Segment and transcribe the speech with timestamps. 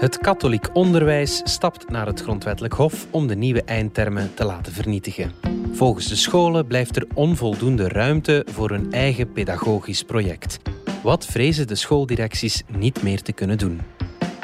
[0.00, 5.32] Het katholiek onderwijs stapt naar het grondwettelijk hof om de nieuwe eindtermen te laten vernietigen.
[5.72, 10.58] Volgens de scholen blijft er onvoldoende ruimte voor hun eigen pedagogisch project.
[11.02, 13.80] Wat vrezen de schooldirecties niet meer te kunnen doen?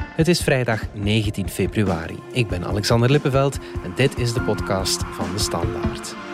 [0.01, 2.19] Het is vrijdag 19 februari.
[2.33, 6.26] Ik ben Alexander Lippenveld en dit is de podcast van de Standaard.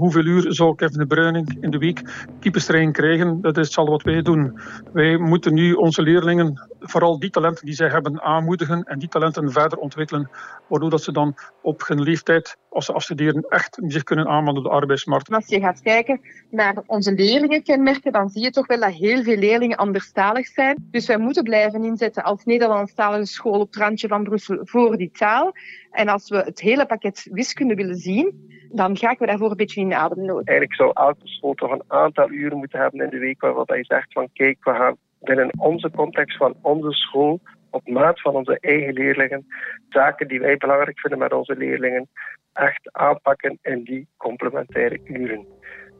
[0.00, 2.02] Hoeveel uur zou Kevin de Bruyne in de week
[2.40, 3.40] keeperstraining krijgen.
[3.40, 4.58] Dat is al wat wij doen.
[4.92, 9.52] Wij moeten nu onze leerlingen, vooral die talenten die zij hebben, aanmoedigen en die talenten
[9.52, 10.30] verder ontwikkelen,
[10.68, 14.70] waardoor dat ze dan op hun leeftijd, als ze afstuderen, echt zich kunnen aanmelden op
[14.70, 15.30] de arbeidsmarkt.
[15.30, 19.36] Als je gaat kijken naar onze leerlingenkenmerken, dan zie je toch wel dat heel veel
[19.36, 20.88] leerlingen anderstalig zijn.
[20.90, 25.10] Dus wij moeten blijven inzetten als Nederlandstalige school op het randje van Brussel voor die
[25.10, 25.52] taal.
[25.90, 29.80] En als we het hele pakket wiskunde willen zien, dan ga ik daarvoor een beetje
[29.80, 30.46] in ademnood.
[30.46, 33.84] Eigenlijk zou elke school toch een aantal uren moeten hebben in de week waarop je
[33.84, 38.58] zegt van kijk, we gaan binnen onze context van onze school op maat van onze
[38.60, 39.46] eigen leerlingen
[39.88, 42.08] zaken die wij belangrijk vinden met onze leerlingen
[42.52, 45.46] echt aanpakken in die complementaire uren.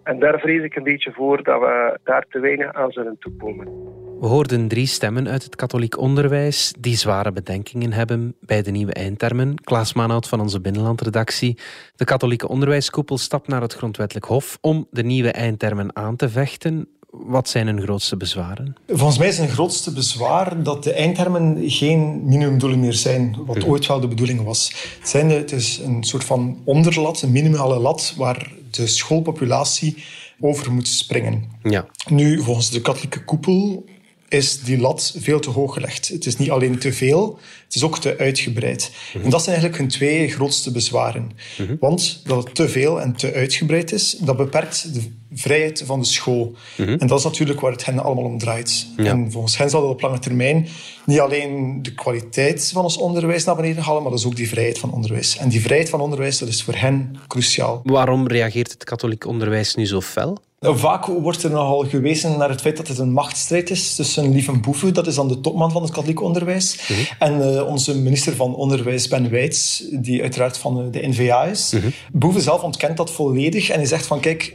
[0.02, 3.98] En daar vrees ik een beetje voor dat we daar te weinig aan zullen toekomen.
[4.20, 8.92] We hoorden drie stemmen uit het katholiek onderwijs die zware bedenkingen hebben bij de nieuwe
[8.92, 9.54] eindtermen.
[9.54, 11.58] Klaas Maanhout van onze binnenlandredactie.
[11.96, 16.88] De katholieke onderwijskoepel stapt naar het grondwettelijk hof om de nieuwe eindtermen aan te vechten.
[17.10, 18.76] Wat zijn hun grootste bezwaren?
[18.86, 23.68] Volgens mij is hun grootste bezwaar dat de eindtermen geen minimumdoelen meer zijn, wat mhm.
[23.68, 24.94] ooit wel de bedoeling was.
[24.98, 30.04] Het, zijn, het is een soort van onderlat, een minimale lat, waar de schoolpopulatie
[30.40, 31.44] over moet springen.
[31.62, 31.86] Ja.
[32.08, 33.84] Nu, volgens de katholieke koepel
[34.28, 36.08] is die lat veel te hoog gelegd.
[36.08, 37.38] Het is niet alleen te veel,
[37.70, 38.90] het is ook te uitgebreid.
[39.14, 39.24] Mhm.
[39.24, 41.30] En dat zijn eigenlijk hun twee grootste bezwaren.
[41.58, 41.76] Mhm.
[41.80, 46.06] Want dat het te veel en te uitgebreid is, dat beperkt de vrijheid van de
[46.06, 46.54] school.
[46.76, 46.96] Mhm.
[46.98, 48.86] En dat is natuurlijk waar het hen allemaal om draait.
[48.96, 50.68] En volgens hen zal dat op lange termijn
[51.04, 54.48] niet alleen de kwaliteit van ons onderwijs naar beneden halen, maar dat is ook die
[54.48, 55.36] vrijheid van onderwijs.
[55.36, 57.80] En die vrijheid van onderwijs, dat is voor hen cruciaal.
[57.84, 60.38] Waarom reageert het katholiek onderwijs nu zo fel?
[60.60, 64.32] Nou, vaak wordt er nogal gewezen naar het feit dat het een machtsstrijd is tussen
[64.32, 66.78] Lieven Boeven, dat is dan de topman van het katholiek onderwijs,
[67.18, 71.72] en uh, onze minister van Onderwijs, Ben Wijts, die uiteraard van de NVA is.
[71.72, 74.54] Mm Boeven zelf ontkent dat volledig en hij zegt van kijk,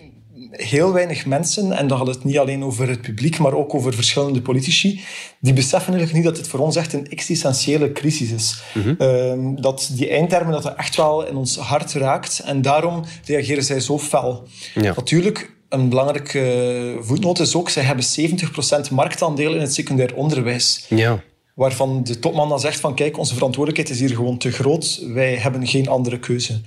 [0.52, 3.94] heel weinig mensen, en dan gaat het niet alleen over het publiek, maar ook over
[3.94, 5.02] verschillende politici,
[5.40, 8.62] die beseffen eigenlijk niet dat het voor ons echt een existentiële crisis is.
[8.74, 8.94] Mhm.
[8.98, 13.64] Ehm, dat die eindtermen dat er echt wel in ons hart raakt en daarom reageren
[13.64, 14.48] zij zo fel.
[14.74, 20.86] Natuurlijk, een belangrijke voetnoot is ook, zij hebben 70% marktaandeel in het secundair onderwijs.
[20.90, 21.24] Ja.
[21.56, 25.14] Waarvan de topman dan zegt van kijk, onze verantwoordelijkheid is hier gewoon te groot.
[25.14, 26.62] Wij hebben geen andere keuze.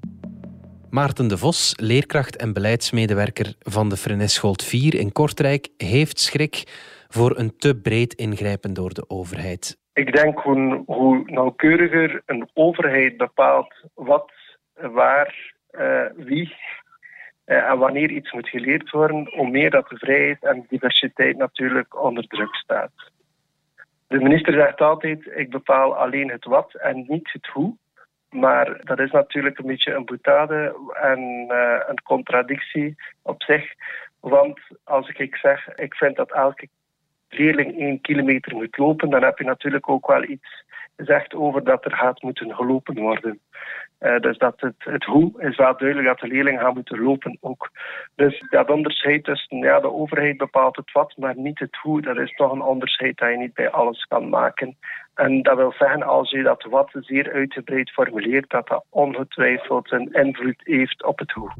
[0.91, 6.63] Maarten de Vos, leerkracht en beleidsmedewerker van de Freneschold 4 in Kortrijk, heeft schrik
[7.09, 9.79] voor een te breed ingrijpen door de overheid.
[9.93, 14.33] Ik denk hoe, hoe nauwkeuriger een overheid bepaalt wat,
[14.75, 16.55] waar, uh, wie
[17.47, 22.03] uh, en wanneer iets moet geleerd worden, hoe meer dat de vrijheid en diversiteit natuurlijk
[22.03, 22.93] onder druk staat.
[24.09, 27.77] De minister zegt altijd: ik bepaal alleen het wat en niet het hoe.
[28.31, 33.73] Maar dat is natuurlijk een beetje een boetade en uh, een contradictie op zich.
[34.21, 36.69] Want als ik zeg, ik vind dat elke
[37.29, 40.65] leerling één kilometer moet lopen, dan heb je natuurlijk ook wel iets
[40.97, 43.41] gezegd over dat er gaat moeten gelopen worden.
[44.01, 47.39] Uh, dus dat het, het hoe is wel duidelijk dat de leerlingen gaan moeten lopen
[47.41, 47.71] ook.
[48.15, 52.17] Dus dat onderscheid tussen ja, de overheid bepaalt het wat, maar niet het hoe, dat
[52.17, 54.77] is toch een onderscheid dat je niet bij alles kan maken.
[55.15, 60.13] En dat wil zeggen, als je dat wat zeer uitgebreid formuleert, dat dat ongetwijfeld een
[60.13, 61.53] invloed heeft op het hoe.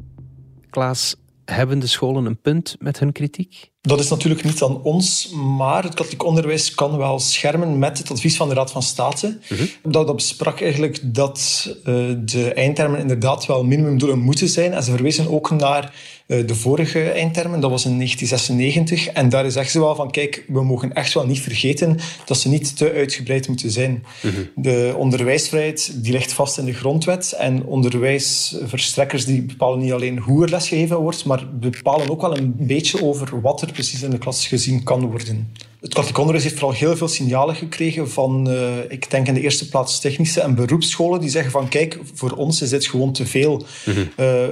[0.69, 1.15] Klaas,
[1.45, 3.71] hebben de scholen een punt met hun kritiek?
[3.81, 8.11] Dat is natuurlijk niet aan ons, maar het katholiek onderwijs kan wel schermen met het
[8.11, 9.39] advies van de Raad van State.
[9.49, 9.65] Mhm.
[9.83, 14.73] dat, dat besprak eigenlijk dat uh, de eindtermen inderdaad wel minimumdoelen moeten zijn.
[14.73, 15.93] En ze verwezen ook naar
[16.27, 19.07] uh, de vorige eindtermen, dat was in 1996.
[19.07, 22.49] En daar zeggen ze wel van, kijk, we mogen echt wel niet vergeten dat ze
[22.49, 24.03] niet te uitgebreid moeten zijn.
[24.21, 24.33] Mhm.
[24.55, 27.31] De onderwijsvrijheid die ligt vast in de grondwet.
[27.31, 32.53] En onderwijsverstrekkers die bepalen niet alleen hoe er lesgegeven wordt, maar bepalen ook wel een
[32.57, 35.53] beetje over wat er precies in de klas gezien kan worden.
[35.79, 39.41] Het katholiek onderwijs heeft vooral heel veel signalen gekregen van, uh, ik denk in de
[39.41, 43.25] eerste plaats technische en beroepsscholen, die zeggen van kijk, voor ons is dit gewoon te
[43.25, 43.65] veel.
[43.85, 44.07] Mm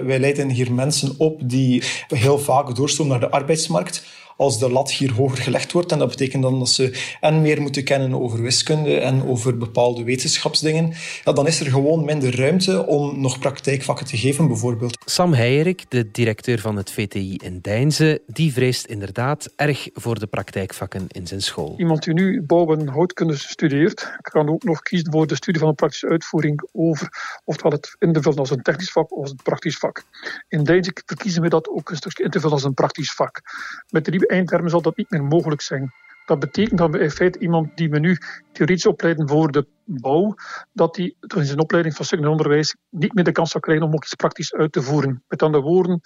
[0.06, 4.04] wij leiden hier mensen op die heel vaak doorstromen naar de arbeidsmarkt.
[4.38, 5.92] Als de lat hier hoger gelegd wordt.
[5.92, 10.04] En dat betekent dan dat ze en meer moeten kennen over wiskunde en over bepaalde
[10.04, 10.94] wetenschapsdingen.
[11.24, 14.98] Ja, dan is er gewoon minder ruimte om nog praktijkvakken te geven, bijvoorbeeld.
[15.06, 20.28] Sam Heijerik, de directeur van het VTI in Deinze, die vreest inderdaad erg voor de
[20.28, 21.74] praktijkvakken in zijn school.
[21.78, 25.70] Iemand die nu bouw- en houtkunde studeert, kan ook nog kiezen voor de studie van
[25.70, 27.10] een praktische uitvoering over
[27.44, 30.04] ofwel het in te vullen als een technisch vak of als een praktisch vak.
[30.48, 33.42] In Deinze verkiezen we dat ook een stukje in te vullen als een praktisch vak.
[33.90, 35.94] Met de nieuwe eindtermen zal dat niet meer mogelijk zijn.
[36.28, 38.18] Dat betekent dat we in feite iemand die we nu
[38.52, 40.36] theoretisch opleiden voor de bouw,
[40.74, 43.94] dat die in zijn opleiding van secundair onderwijs niet meer de kans zou krijgen om
[43.94, 45.24] ook iets praktisch uit te voeren.
[45.28, 46.02] Met andere woorden,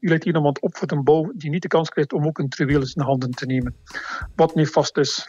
[0.00, 2.38] u leidt hier iemand op voor een bouw die niet de kans krijgt om ook
[2.38, 3.76] een trivieel in handen te nemen.
[4.34, 5.26] Wat niet vast is.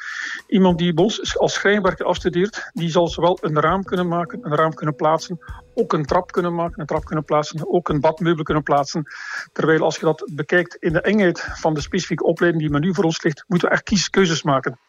[0.47, 0.93] Iemand die
[1.33, 5.39] als schrijnwerker afstudeert, die zal zowel een raam kunnen maken, een raam kunnen plaatsen,
[5.77, 9.03] ook een trap kunnen maken, een trap kunnen plaatsen, ook een badmeubel kunnen plaatsen.
[9.51, 12.93] Terwijl als je dat bekijkt in de engheid van de specifieke opleiding die men nu
[12.93, 14.79] voor ons ligt, moeten we echt keuzes maken.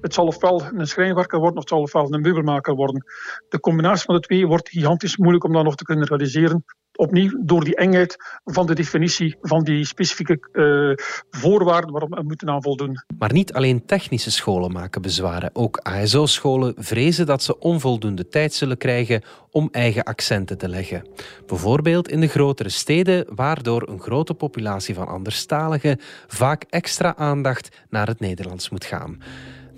[0.00, 3.04] Het zal ofwel een schrijnwerker worden of het zal ofwel een meubelmaker worden.
[3.48, 6.64] De combinatie van de twee wordt gigantisch moeilijk om dat nog te kunnen realiseren.
[7.00, 12.48] Opnieuw door die engheid van de definitie van die specifieke uh, voorwaarden waarop we moeten
[12.48, 13.04] aan voldoen.
[13.18, 15.50] Maar niet alleen technische scholen maken bezwaren.
[15.52, 21.08] Ook ASO-scholen vrezen dat ze onvoldoende tijd zullen krijgen om eigen accenten te leggen.
[21.46, 28.06] Bijvoorbeeld in de grotere steden, waardoor een grote populatie van anderstaligen vaak extra aandacht naar
[28.06, 29.18] het Nederlands moet gaan.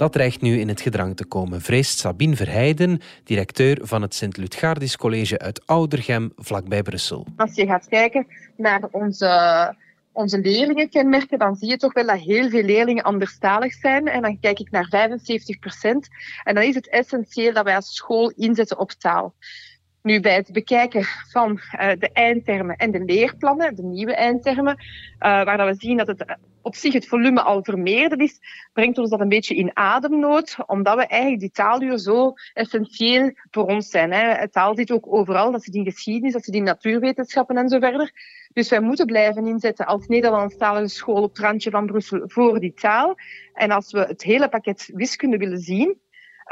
[0.00, 4.96] Dat dreigt nu in het gedrang te komen, vreest Sabine Verheijden, directeur van het Sint-Lutgardis
[4.96, 7.26] College uit Oudergem, vlakbij Brussel.
[7.36, 8.26] Als je gaat kijken
[8.56, 9.74] naar onze
[10.12, 14.06] onze leerlingenkenmerken, dan zie je toch wel dat heel veel leerlingen anderstalig zijn.
[14.06, 16.08] En dan kijk ik naar 75 procent.
[16.44, 19.34] En dan is het essentieel dat wij als school inzetten op taal.
[20.02, 24.84] Nu, bij het bekijken van uh, de eindtermen en de leerplannen, de nieuwe eindtermen, uh,
[25.18, 28.38] waar dat we zien dat het op zich het volume al vermeerderd is,
[28.72, 33.66] brengt ons dat een beetje in ademnood, omdat we eigenlijk die taaluur zo essentieel voor
[33.66, 34.12] ons zijn.
[34.12, 34.48] Hè.
[34.48, 38.12] Taal zit ook overal, dat zit in geschiedenis, dat zit in natuurwetenschappen en zo verder.
[38.52, 42.74] Dus wij moeten blijven inzetten als Nederlandstalige school op het randje van Brussel voor die
[42.74, 43.14] taal.
[43.54, 45.98] En als we het hele pakket wiskunde willen zien,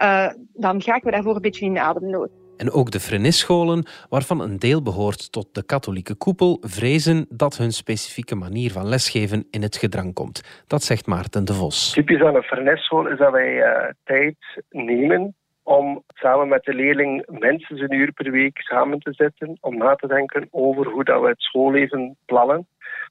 [0.01, 2.31] uh, dan gaan we daarvoor een beetje in ademnood.
[2.59, 7.73] En ook de Frenisscholen, waarvan een deel behoort tot de katholieke koepel, vrezen dat hun
[7.73, 10.65] specifieke manier van lesgeven in het gedrang komt.
[10.67, 11.93] Dat zegt Maarten de Vos.
[11.93, 14.37] Typisch aan een Frenisschool is dat wij uh, tijd
[14.71, 19.77] nemen om samen met de leerling mensen een uur per week samen te zetten, om
[19.77, 22.67] na te denken over hoe dat we het schoolleven plannen,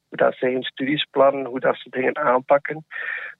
[0.10, 2.86] hoe dat zij hun studies plannen, hoe dat ze dingen aanpakken.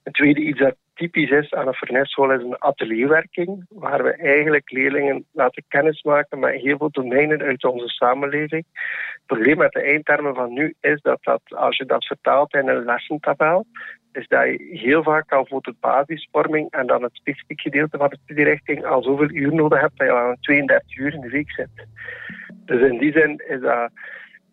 [0.02, 4.70] Een tweede iets dat typisch is aan een vernisschool is een atelierwerking, waar we eigenlijk
[4.70, 8.64] leerlingen laten kennismaken met heel veel domeinen uit onze samenleving.
[8.72, 12.68] Het probleem met de eindtermen van nu is dat, dat als je dat vertaalt in
[12.68, 13.66] een lessentabel,
[14.12, 18.08] is dat je heel vaak al voor de basisvorming en dan het specifiek gedeelte van
[18.08, 21.50] de studierichting al zoveel uur nodig hebt dat je al 32 uur in de week
[21.50, 21.86] zit.
[22.64, 23.90] Dus in die zin is dat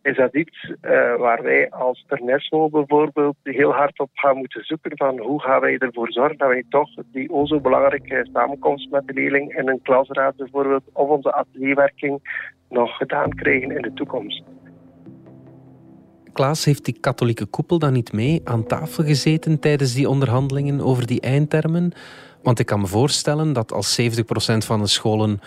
[0.05, 4.91] is dat iets uh, waar wij als Ternesmo bijvoorbeeld heel hard op gaan moeten zoeken
[4.97, 9.07] van hoe gaan wij ervoor zorgen dat wij toch die o zo belangrijke samenkomst met
[9.07, 12.19] de leerling in een klasraad bijvoorbeeld of onze atelierwerking
[12.69, 14.43] nog gedaan krijgen in de toekomst.
[16.33, 21.07] Klaas, heeft die katholieke koepel dan niet mee aan tafel gezeten tijdens die onderhandelingen over
[21.07, 21.91] die eindtermen?
[22.43, 24.05] Want ik kan me voorstellen dat als 70%
[24.57, 25.39] van de scholen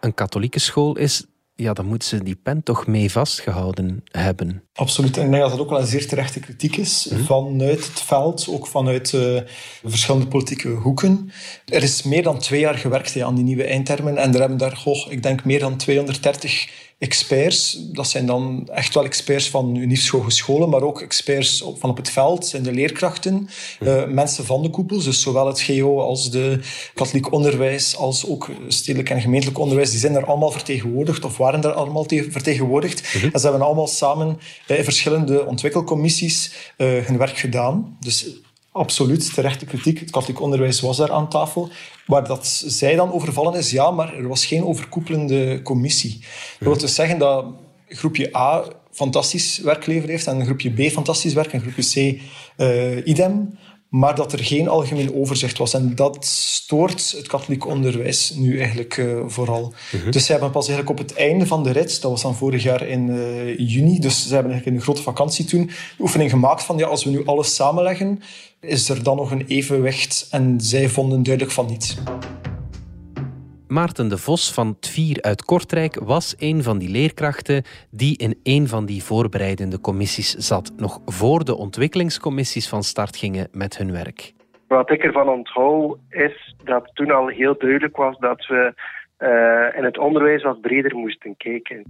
[0.00, 1.26] een katholieke school is,
[1.62, 4.62] ja, dan moeten ze die pen toch mee vastgehouden hebben.
[4.74, 5.16] Absoluut.
[5.16, 7.24] En ik denk dat dat ook wel een zeer terechte kritiek is mhm.
[7.24, 9.40] vanuit het veld, ook vanuit uh,
[9.84, 11.30] verschillende politieke hoeken.
[11.64, 14.76] Er is meer dan twee jaar gewerkt aan die nieuwe eindtermen en er hebben daar,
[14.76, 17.78] goh, ik denk, meer dan 230 experts.
[17.92, 22.10] Dat zijn dan echt wel experts van uniefschool scholen, maar ook experts van op het
[22.10, 23.48] veld, zijn de leerkrachten,
[23.80, 26.60] uh, mensen van de koepels, dus zowel het GO als de
[26.94, 31.62] katholiek onderwijs, als ook stedelijk en gemeentelijk onderwijs, die zijn er allemaal vertegenwoordigd of waren
[31.62, 33.14] er allemaal vertegenwoordigd.
[33.14, 33.28] Mhm.
[33.32, 37.96] En ze hebben allemaal samen bij verschillende ontwikkelcommissies uh, hun werk gedaan.
[38.00, 38.26] Dus
[38.72, 40.00] absoluut terechte kritiek.
[40.00, 41.68] Het katholiek onderwijs was daar aan tafel.
[42.06, 46.18] Waar dat zij dan overvallen is, ja, maar er was geen overkoepelende commissie.
[46.58, 47.44] Dat wil dus zeggen dat
[47.88, 52.20] groepje A fantastisch werk geleverd heeft en groepje B fantastisch werk en groepje C
[52.56, 53.58] uh, idem
[53.92, 55.74] maar dat er geen algemeen overzicht was.
[55.74, 59.72] En dat stoort het katholiek onderwijs nu eigenlijk uh, vooral.
[59.92, 60.10] Mhm.
[60.10, 62.62] Dus ze hebben pas eigenlijk op het einde van de rit, dat was dan vorig
[62.62, 66.30] jaar in uh, juni, dus ze hebben eigenlijk in een grote vakantie toen de oefening
[66.30, 68.22] gemaakt van ja, als we nu alles samenleggen,
[68.60, 70.26] is er dan nog een evenwicht?
[70.30, 71.96] En zij vonden duidelijk van niet.
[73.72, 78.66] Maarten de Vos van Tvier uit Kortrijk was een van die leerkrachten die in een
[78.68, 84.32] van die voorbereidende commissies zat, nog voor de ontwikkelingscommissies van start gingen met hun werk.
[84.68, 88.74] Wat ik ervan onthoud is dat toen al heel duidelijk was dat we
[89.18, 91.82] uh, in het onderwijs wat breder moesten kijken.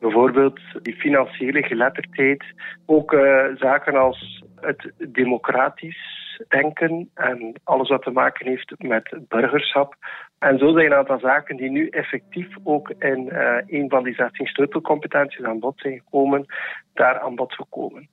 [0.00, 2.44] Bijvoorbeeld die financiële geletterdheid,
[2.86, 9.94] ook uh, zaken als het democratisch denken en alles wat te maken heeft met burgerschap.
[10.38, 14.14] En zo zijn een aantal zaken die nu effectief ook in uh, een van die
[14.14, 16.46] 16 sleutelcompetenties aan bod zijn gekomen,
[16.94, 18.08] daar aan bod gekomen.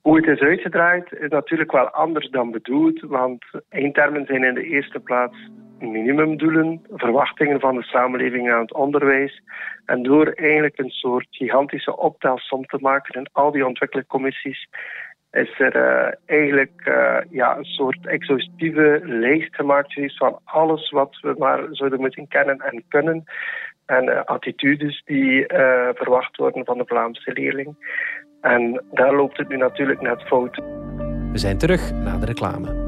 [0.00, 4.64] Hoe het is uitgedraaid is natuurlijk wel anders dan bedoeld, want eindtermen zijn in de
[4.64, 5.36] eerste plaats
[5.78, 9.42] minimumdoelen, verwachtingen van de samenleving aan het onderwijs.
[9.86, 14.68] En door eigenlijk een soort gigantische optelsom te maken in al die ontwikkelingscommissies,
[15.30, 21.34] is er uh, eigenlijk uh, ja, een soort exhaustieve lijst gemaakt van alles wat we
[21.38, 23.24] maar zouden moeten kennen en kunnen.
[23.86, 25.44] En uh, attitudes die
[25.94, 27.76] verwacht worden van de Vlaamse leerling.
[28.40, 30.56] En daar loopt het nu natuurlijk net fout.
[31.32, 32.87] We zijn terug na de reclame.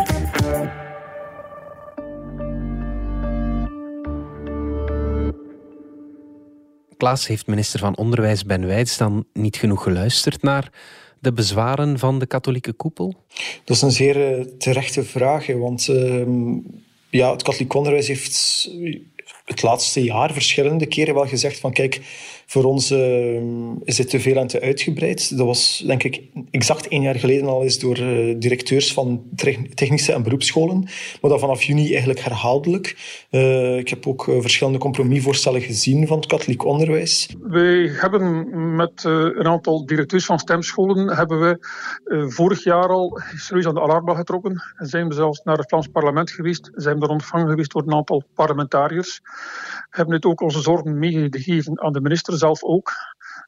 [7.01, 10.71] Klaas heeft minister van Onderwijs Ben Wijts dan niet genoeg geluisterd naar
[11.19, 13.15] de bezwaren van de katholieke koepel?
[13.63, 16.25] Dat is een zeer uh, terechte vraag, want uh,
[17.09, 18.69] ja, het katholiek onderwijs heeft
[19.45, 22.01] het laatste jaar verschillende keren wel gezegd van kijk,
[22.51, 23.41] voor ons uh,
[23.83, 25.37] is dit te veel en te uitgebreid.
[25.37, 29.23] Dat was denk ik exact één jaar geleden al eens door uh, directeurs van
[29.73, 30.79] technische en beroepsscholen,
[31.21, 32.95] maar dat vanaf juni eigenlijk herhaaldelijk.
[33.31, 37.35] Uh, ik heb ook verschillende compromisvoorstellen gezien van het katholiek onderwijs.
[37.41, 41.57] Wij hebben met een aantal directeurs van stemscholen hebben we
[42.29, 45.87] vorig jaar al serieus aan de alarmbel getrokken en zijn we zelfs naar het Vlaams
[45.87, 49.21] parlement geweest, zijn we er ontvangen geweest door een aantal parlementariërs
[49.95, 52.91] hebben het ook onze zorgen meegegeven aan de minister zelf ook.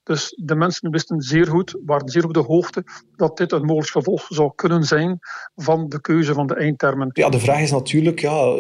[0.03, 2.83] Dus de mensen wisten zeer goed, waren zeer op de hoogte,
[3.15, 5.19] dat dit een mogelijk gevolg zou kunnen zijn
[5.55, 7.09] van de keuze van de eindtermen.
[7.13, 8.55] Ja, de vraag is natuurlijk, ja,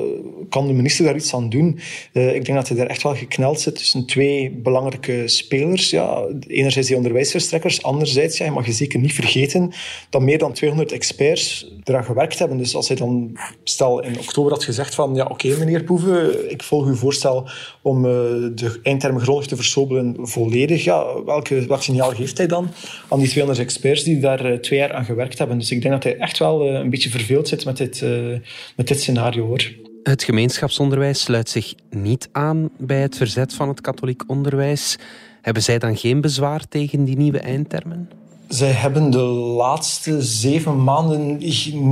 [0.49, 1.79] kan de minister daar iets aan doen?
[2.13, 5.89] Uh, ik denk dat hij daar echt wel gekneld zit tussen twee belangrijke spelers.
[5.89, 9.71] Ja, enerzijds die onderwijsverstrekkers, anderzijds, ja, je mag je zeker niet vergeten
[10.09, 12.57] dat meer dan 200 experts eraan gewerkt hebben.
[12.57, 16.63] Dus als hij dan, stel in oktober had gezegd van, ja, oké meneer Poeven, ik
[16.63, 17.49] volg uw voorstel
[17.81, 18.11] om uh,
[18.55, 22.69] de eindtermen grondig te versobelen volledig, ja, welke, welk signaal geeft hij dan
[23.09, 25.57] aan die 200 experts die daar uh, twee jaar aan gewerkt hebben?
[25.57, 28.37] Dus ik denk dat hij echt wel uh, een beetje verveeld zit met dit, uh,
[28.75, 29.71] met dit scenario hoor.
[30.03, 34.97] Het gemeenschapsonderwijs sluit zich niet aan bij het verzet van het katholiek onderwijs.
[35.41, 38.09] Hebben zij dan geen bezwaar tegen die nieuwe eindtermen?
[38.47, 39.23] Zij hebben de
[39.57, 41.37] laatste zeven maanden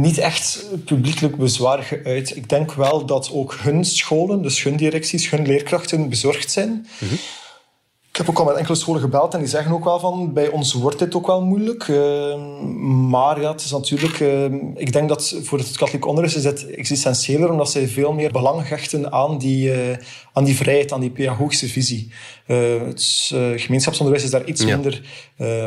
[0.01, 2.35] niet echt publiekelijk bezwaar geuit.
[2.35, 6.69] Ik denk wel dat ook hun scholen, dus hun directies, hun leerkrachten bezorgd zijn.
[6.69, 7.17] Mm -hmm.
[8.21, 10.47] Ik heb ook al met enkele scholen gebeld en die zeggen ook wel van bij
[10.47, 11.87] ons wordt dit ook wel moeilijk.
[11.87, 12.35] Uh,
[13.09, 14.19] maar ja, het is natuurlijk...
[14.19, 14.43] Uh,
[14.75, 18.67] ik denk dat voor het katholiek onderwijs is het existentiëler omdat zij veel meer belang
[18.67, 19.97] hechten aan die, uh,
[20.33, 22.11] aan die vrijheid, aan die pedagogische visie.
[22.45, 24.67] het gemeenschapsonderwijs is daar iets ja.
[24.67, 25.01] minder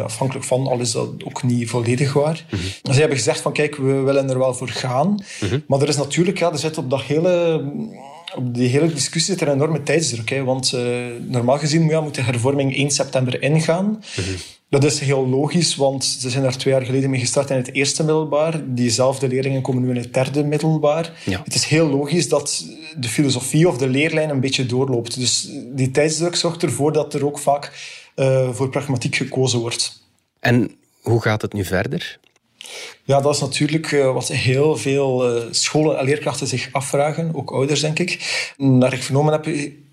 [0.04, 2.44] afhankelijk van, al is dat ook niet volledig waar.
[2.50, 2.92] Mm -hmm.
[2.92, 5.08] Zij hebben gezegd van kijk, we willen er wel voor gaan.
[5.08, 5.64] Mm -hmm.
[5.66, 7.62] Maar er is natuurlijk, ja, er zit op dat hele
[8.35, 10.28] op die hele discussie zit er een enorme tijdsdruk.
[10.28, 13.85] Hè, want uh, normaal gezien ja, moet de hervorming 1 september ingaan.
[13.85, 14.37] Mm -hmm.
[14.69, 17.73] Dat is heel logisch, want ze zijn daar twee jaar geleden mee gestart in het
[17.73, 18.61] eerste middelbaar.
[18.66, 21.12] Diezelfde leerlingen komen nu in het derde middelbaar.
[21.25, 21.40] Ja.
[21.45, 22.66] Het is heel logisch dat
[22.97, 25.19] de filosofie of de leerlijn een beetje doorloopt.
[25.19, 27.73] Dus die tijdsdruk zorgt ervoor dat er ook vaak
[28.16, 30.02] uh, voor pragmatiek gekozen wordt.
[30.40, 30.71] En
[31.02, 32.19] hoe gaat het nu verder?
[33.04, 37.50] Ja, dat is natuurlijk uh, wat heel veel uh, scholen en leerkrachten zich afvragen, ook
[37.50, 38.52] ouders denk ik.
[38.56, 39.47] Naar ik vernomen heb,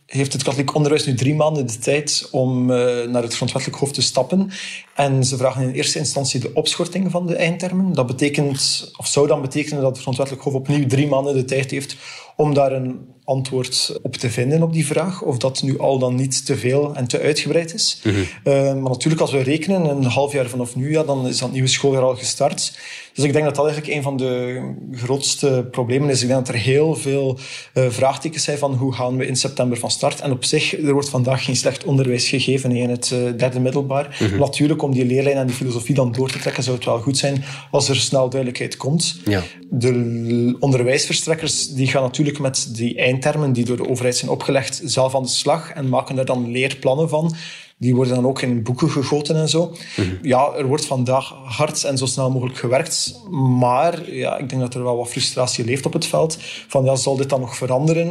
[0.06, 3.92] heeft het katholiek onderwijs nu drie maanden de tijd om uh, naar het grondwettelijk hof
[3.92, 4.51] te stappen.
[4.96, 7.94] En ze vragen in eerste instantie de opschorting van de eindtermen.
[7.94, 11.72] Dat betekent, of zou dan betekenen dat het grondwettelijk hof opnieuw drie maanden de tijd
[11.72, 11.96] heeft
[12.36, 15.22] om daar een antwoord op te vinden op die vraag.
[15.22, 18.01] Of dat nu al dan niet te veel en te uitgebreid is.
[18.04, 18.16] Mhm.
[18.44, 21.51] Eh, maar natuurlijk, als we rekenen, een half jaar vanaf nu, ja, dan is dat
[21.51, 22.80] nieuwe schooljaar al gestart.
[23.13, 26.22] Dus ik denk dat dat eigenlijk een van de grootste problemen is.
[26.22, 27.39] Ik denk dat er heel veel
[27.74, 30.22] uh, vraagtekens zijn van hoe gaan we in september van start.
[30.22, 34.18] En op zich, er wordt vandaag geen slecht onderwijs gegeven in het uh, derde middelbaar.
[34.20, 34.39] Mhm.
[34.39, 37.18] Natuurlijk, om die leerlijn en die filosofie dan door te trekken, zou het wel goed
[37.18, 39.20] zijn als er snel duidelijkheid komt.
[39.25, 39.44] Ja.
[39.70, 45.15] De onderwijsverstrekkers die gaan natuurlijk met die eindtermen die door de overheid zijn opgelegd zelf
[45.15, 47.36] aan de slag en maken daar dan leerplannen van.
[47.82, 49.76] Die worden dan ook in boeken gegoten en zo.
[49.98, 50.10] Mhm.
[50.22, 53.22] Ja, er wordt vandaag hard en zo snel mogelijk gewerkt.
[53.60, 56.38] Maar ja, ik denk dat er wel wat frustratie leeft op het veld.
[56.68, 58.10] Van ja, zal dit dan nog veranderen?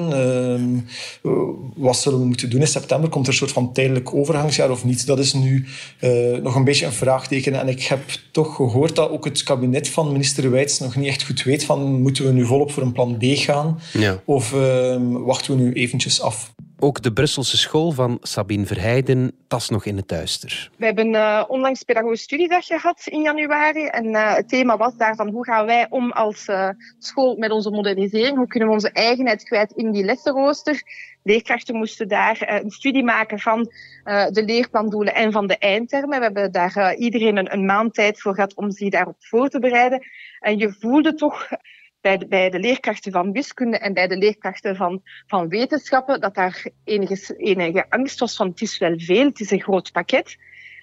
[1.23, 1.33] Uh,
[1.77, 3.11] wat zullen we moeten doen in september?
[3.11, 5.07] Komt er een soort van tijdelijk overgangsjaar of niet?
[5.07, 5.67] Dat is nu
[6.01, 7.55] uh, nog een beetje een vraagteken.
[7.61, 8.01] En ik heb
[8.31, 12.03] toch gehoord dat ook het kabinet van minister Wijts nog niet echt goed weet van
[12.03, 13.81] moeten we nu volop voor een plan B gaan?
[13.93, 14.23] Ja.
[14.25, 16.53] Of ehm, wachten we nu eventjes af?
[16.83, 20.71] Ook de Brusselse school van Sabine Verheijden tas nog in het duister.
[20.77, 23.87] We hebben uh, onlangs pedagogische studiedag gehad in januari.
[23.87, 26.69] En uh, het thema was daarvan hoe gaan wij om als uh,
[26.99, 28.37] school met onze modernisering?
[28.37, 30.83] Hoe kunnen we onze eigenheid kwijt in die lessenrooster?
[31.23, 33.73] Leerkrachten moesten daar een studie maken van
[34.05, 36.19] de leerplandoelen en van de eindtermen.
[36.19, 39.59] We hebben daar iedereen een, een maand tijd voor gehad om zich daarop voor te
[39.59, 40.03] bereiden.
[40.39, 41.49] En je voelde toch
[42.01, 46.67] bij de, de leerkrachten van wiskunde en bij de leerkrachten van, van wetenschappen, dat daar
[46.85, 50.37] enige, enige angst was van het is wel veel, het is een groot pakket.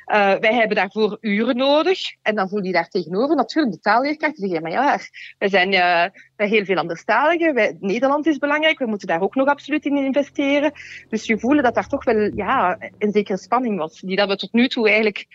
[0.08, 2.00] Uh, wij hebben daarvoor uren nodig.
[2.22, 5.00] En dan voel je daar tegenover natuurlijk de taalleerkrachten zeggen, maar ja,
[5.38, 6.06] wij zijn uh,
[6.36, 7.54] bij heel veel anderstaligen.
[7.54, 10.72] Wij, Nederland is belangrijk, we moeten daar ook nog absoluut in investeren.
[11.10, 14.36] Dus je voelde dat daar toch wel ja, een zekere spanning was, die dat we
[14.36, 15.26] tot nu toe eigenlijk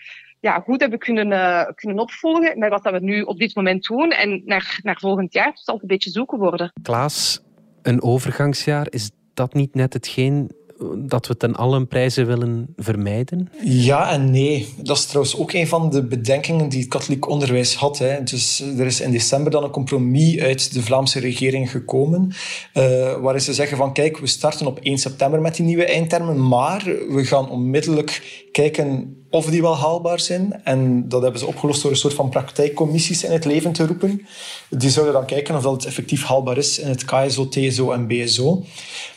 [0.43, 3.83] ja, goed hebben kunnen, uh, kunnen opvolgen met wat dat we nu op dit moment
[3.83, 4.09] doen.
[4.09, 6.73] En naar, naar volgend jaar zal het een beetje zoeken worden.
[6.81, 7.43] Klaas,
[7.81, 10.51] een overgangsjaar, is dat niet net hetgeen
[10.97, 13.49] dat we ten allen prijzen willen vermijden?
[13.63, 14.67] Ja en nee.
[14.77, 17.97] Dat is trouwens ook een van de bedenkingen die het katholiek onderwijs had.
[17.97, 18.23] Hè.
[18.23, 22.31] Dus er is in december dan een compromis uit de Vlaamse regering gekomen,
[22.73, 22.83] uh,
[23.21, 26.83] waarin ze zeggen van kijk, we starten op 1 september met die nieuwe eindtermen, maar
[27.09, 30.61] we gaan onmiddellijk kijken of die wel haalbaar zijn.
[30.63, 34.27] En dat hebben ze opgelost door een soort van praktijkcommissies in het leven te roepen.
[34.69, 38.07] Die zouden dan kijken of dat het effectief haalbaar is in het KSO, TSO en
[38.07, 38.63] BSO.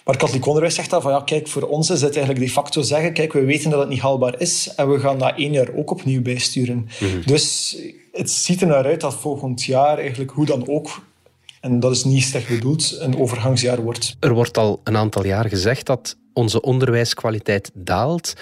[0.05, 2.83] Maar katholiek onderwijs zegt dan van ja, kijk, voor ons is het eigenlijk de facto
[2.83, 5.69] zeggen, kijk, we weten dat het niet haalbaar is en we gaan dat één jaar
[5.75, 6.89] ook opnieuw bijsturen.
[7.01, 7.27] Mhm.
[7.27, 7.77] Dus
[8.13, 11.01] het ziet er naar uit dat volgend jaar eigenlijk hoe dan ook
[11.61, 14.17] en dat is niet slecht bedoeld, een overgangsjaar wordt.
[14.21, 18.35] Er wordt al een aantal jaar gezegd dat onze onderwijskwaliteit daalt.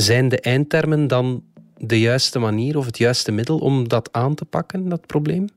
[0.00, 1.42] Zijn de eindtermen dan
[1.76, 5.48] de juiste manier of het juiste middel om dat aan te pakken, dat probleem?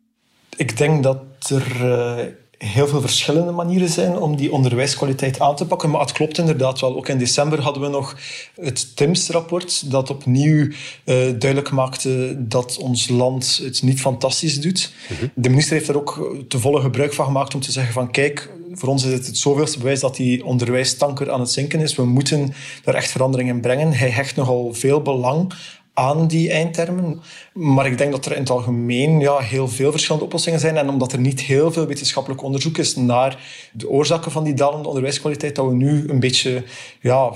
[0.58, 2.26] Ik denk dat er uh,
[2.66, 5.90] heel veel verschillende manieren zijn om die onderwijskwaliteit aan te pakken.
[5.90, 6.96] Maar het klopt inderdaad wel.
[6.96, 8.16] Ook in december hadden we nog
[8.56, 10.74] het TIMS-rapport, dat opnieuw uh,
[11.06, 14.94] duidelijk maakte dat ons land het niet fantastisch doet.
[15.10, 15.28] Mhm.
[15.36, 18.50] De minister heeft er ook te volle gebruik van gemaakt om te zeggen van kijk,
[18.74, 21.96] voor ons is het het zoveelste bewijs dat die onderwijstanker aan het zinken is.
[21.96, 23.94] We moeten daar echt verandering in brengen.
[23.94, 25.54] Hij hecht nogal veel belang
[25.94, 27.22] aan die eindtermen.
[27.54, 30.78] Maar ik denk dat er in het algemeen ja, heel veel verschillende oplossingen zijn.
[30.78, 33.40] En omdat er niet heel veel wetenschappelijk onderzoek is naar
[33.74, 36.64] de oorzaken van die dalende onderwijskwaliteit, dat we nu een beetje,
[37.02, 37.32] ja,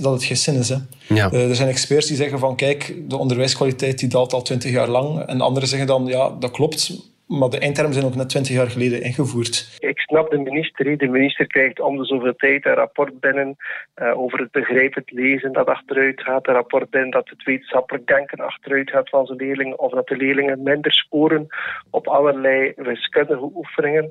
[0.00, 0.68] dat het gissen is.
[0.68, 0.76] Hè.
[1.08, 1.32] Ja.
[1.32, 4.88] Uh, er zijn experts die zeggen van, kijk, de onderwijskwaliteit die daalt al twintig jaar
[4.88, 5.20] lang.
[5.20, 6.92] En anderen zeggen dan, ja, dat klopt,
[7.26, 9.76] maar de eindtermen zijn ook net twintig jaar geleden ingevoerd.
[9.78, 10.98] Ik snap de minister.
[10.98, 13.56] De minister krijgt om de zoveel tijd een rapport binnen
[13.96, 16.48] uh, over het begrijpend lezen dat achteruit gaat.
[16.48, 19.78] Een rapport binnen dat het wetenschappelijk denken achteruit gaat van zijn leerlingen.
[19.78, 21.46] Of dat de leerlingen minder scoren
[21.90, 24.10] op allerlei wiskundige oefeningen.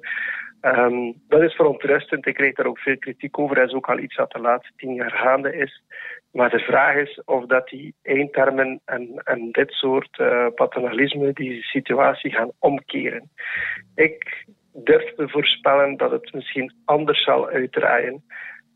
[0.62, 2.26] Um, dat is verontrustend.
[2.26, 3.56] Ik krijg daar ook veel kritiek over.
[3.56, 5.84] Dat is ook al iets dat de laatste tien jaar gaande is.
[6.34, 11.64] Maar de vraag is of dat die eindtermen en, en dit soort uh, paternalisme die
[11.64, 13.30] situatie gaan omkeren.
[13.96, 18.24] Ik durf te voorspellen dat het misschien anders zal uitdraaien.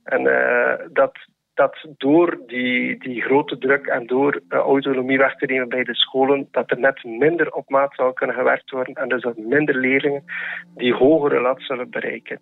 [0.03, 1.17] En uh, dat
[1.57, 5.95] dat door die, die grote druk en door uh, autonomie weg te nemen bij de
[5.95, 9.75] scholen, dat er net minder op maat zal kunnen gewerkt worden en dus dat minder
[9.75, 10.23] leerlingen
[10.75, 12.39] die hogere lat zullen bereiken.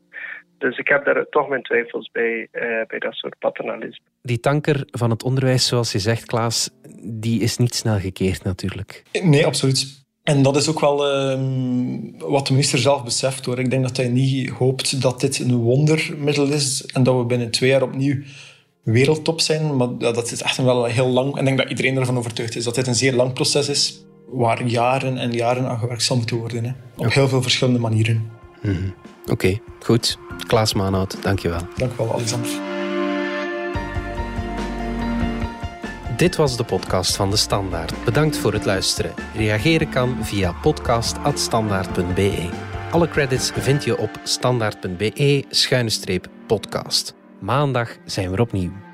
[0.57, 4.05] Dus ik heb daar toch mijn twijfels bij, uh, bij dat soort paternalisme.
[4.21, 6.69] Die tanker van het onderwijs, zoals je zegt, Klaas,
[7.03, 9.03] die is niet snel gekeerd natuurlijk.
[9.21, 10.03] Nee, absoluut.
[10.23, 11.39] En dat is ook wel uh,
[12.17, 13.59] wat de minister zelf beseft hoor.
[13.59, 17.51] Ik denk dat hij niet hoopt dat dit een wondermiddel is en dat we binnen
[17.51, 18.21] twee jaar opnieuw
[18.83, 19.75] wereldtop zijn.
[19.75, 21.33] Maar dat is echt wel heel lang.
[21.33, 24.05] En ik denk dat iedereen ervan overtuigd is dat dit een zeer lang proces is.
[24.27, 26.63] Waar jaren en jaren aan gewerkt zal moeten worden.
[26.63, 26.71] Hè.
[26.95, 28.31] Op heel veel verschillende manieren.
[28.61, 28.89] Mhm.
[29.31, 30.17] Oké, goed.
[30.47, 31.59] Klaas Maanhout, dankjewel.
[31.75, 32.49] Dank wel, Alexander.
[36.17, 38.03] Dit was de podcast van De Standaard.
[38.05, 39.13] Bedankt voor het luisteren.
[39.35, 42.49] Reageren kan via podcast.standaard.be.
[42.91, 47.13] Alle credits vind je op standaard.be-podcast.
[47.39, 48.84] Maandag zijn we opnieuw.